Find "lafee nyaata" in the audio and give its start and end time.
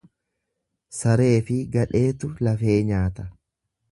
2.47-3.29